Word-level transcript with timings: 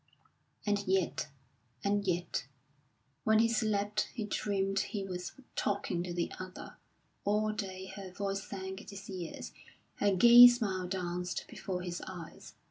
And 0.65 0.83
yet 0.87 1.27
and 1.83 2.07
yet, 2.07 2.47
when 3.23 3.37
he 3.37 3.47
slept 3.47 4.09
he 4.15 4.23
dreamed 4.23 4.79
he 4.79 5.03
was 5.03 5.33
talking 5.55 6.01
to 6.01 6.11
the 6.11 6.31
other; 6.39 6.77
all 7.23 7.51
day 7.51 7.85
her 7.95 8.09
voice 8.11 8.43
sang 8.43 8.79
in 8.79 8.87
his 8.87 9.07
ears, 9.11 9.53
her 9.97 10.09
gay 10.15 10.47
smile 10.47 10.87
danced 10.87 11.45
before 11.47 11.83
his 11.83 12.01
eyes. 12.07 12.55